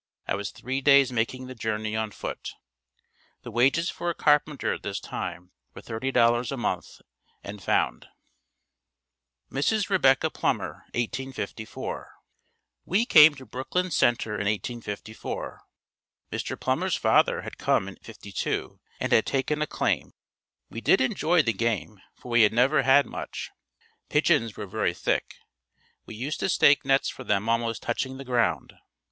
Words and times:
I 0.27 0.33
was 0.33 0.49
three 0.49 0.81
days 0.81 1.11
making 1.11 1.45
the 1.45 1.53
journey 1.53 1.95
on 1.95 2.09
foot. 2.09 2.55
The 3.43 3.51
wages 3.51 3.91
for 3.91 4.09
a 4.09 4.15
carpenter 4.15 4.73
at 4.73 4.81
this 4.81 4.99
time 4.99 5.51
were 5.75 5.81
$30.00 5.83 6.51
a 6.51 6.57
month 6.57 7.01
and 7.43 7.61
found. 7.61 8.07
Mrs. 9.51 9.91
Rebecca 9.91 10.31
Plummer 10.31 10.85
1854. 10.95 12.13
We 12.83 13.05
came 13.05 13.35
to 13.35 13.45
Brooklyn 13.45 13.91
Center 13.91 14.33
in 14.33 14.47
1854. 14.47 15.61
Mr. 16.31 16.59
Plummer's 16.59 16.95
father 16.97 17.43
had 17.43 17.59
come 17.59 17.87
in 17.87 17.97
'52 17.97 18.79
and 18.99 19.11
had 19.13 19.27
taken 19.27 19.61
a 19.61 19.67
claim. 19.67 20.13
We 20.67 20.81
did 20.81 20.99
enjoy 20.99 21.43
the 21.43 21.53
game, 21.53 22.01
for 22.15 22.31
we 22.31 22.41
had 22.41 22.53
never 22.53 22.81
had 22.81 23.05
much. 23.05 23.51
Pigeons 24.09 24.57
were 24.57 24.65
very 24.65 24.95
thick. 24.95 25.35
We 26.07 26.15
used 26.15 26.39
to 26.39 26.49
stake 26.49 26.83
nets 26.83 27.09
for 27.09 27.23
them 27.23 27.47
almost 27.47 27.83
touching 27.83 28.17
the 28.17 28.25
ground. 28.25 28.73